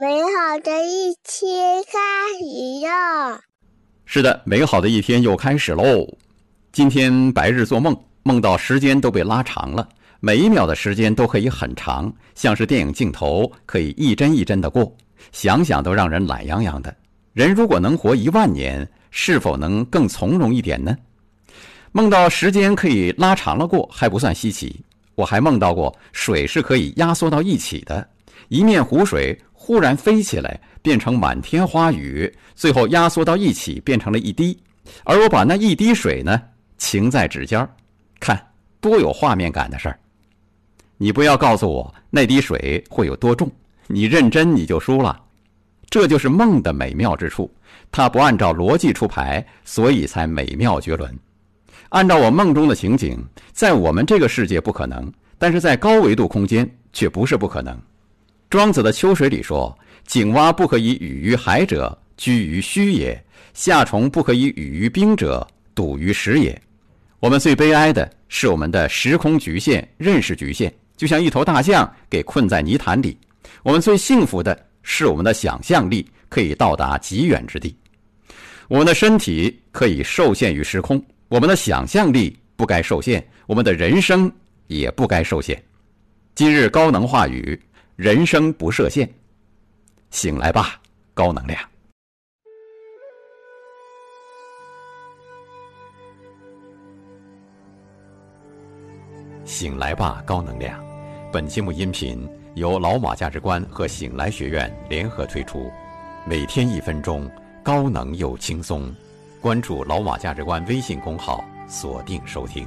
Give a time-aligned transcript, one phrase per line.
[0.00, 1.98] 美好的一天开
[2.38, 3.38] 始了。
[4.06, 6.08] 是的，美好的一天又开始喽。
[6.72, 9.86] 今天白日做梦，梦到时间都被拉长了，
[10.18, 14.90] 每一秒的时间都可以很长，像是电影镜头，可以一帧一帧的过，
[15.32, 16.96] 想想都让人懒洋洋的。
[17.34, 20.96] 人如果能活一万年，是否能更从容一点呢？
[21.92, 24.82] 梦到时间可以拉长了过，还不算稀奇。
[25.14, 28.08] 我还梦到过水是可以压缩到一起的，
[28.48, 34.58] 一面湖水忽然飞起来，变成满天花雨，最后压缩到一起变成了一滴，
[35.04, 36.40] 而我把那一滴水呢，
[36.78, 37.68] 擎在指尖儿，
[38.18, 38.40] 看
[38.80, 39.98] 多有画面感的事儿。
[40.96, 43.50] 你不要告诉我那滴水会有多重，
[43.86, 45.18] 你认真你就输了。
[45.88, 47.52] 这就是梦的美妙之处，
[47.90, 51.18] 它不按照逻辑出牌，所以才美妙绝伦。
[51.88, 53.18] 按照我梦中的情景，
[53.52, 57.76] 在我们这个世界不可能，但是在高维度空间却不是不可能。
[58.50, 59.78] 庄子的《秋水》里说
[60.08, 63.14] ：“井蛙不可以语于海者，居于虚也；
[63.54, 66.60] 夏虫不可以语于冰者，笃于实也。”
[67.20, 73.16] 我们最悲哀的是我们的时空局限、认识局限，就像一头大象给困在泥潭里；
[73.62, 77.72] 我们最幸福的是我们的想象力可以到达极远之地，
[78.66, 81.00] 我们的身体可以受限于时空。
[81.28, 84.28] 我们的想象力不该受限，我们的人生
[84.66, 85.62] 也不该受限。
[86.34, 87.60] 今日高能话语：
[88.00, 89.06] 人生不设限。
[90.08, 90.80] 醒来吧，
[91.12, 91.60] 高能量！
[99.44, 100.82] 醒来吧，高能量！
[101.30, 105.70] 本节目音频由老马价值观和醒来学院联合推出，
[106.26, 107.30] 每天一分钟，
[107.62, 108.90] 高能又轻松。
[109.42, 112.66] 关注“老马价值观”微信公号，锁定收听。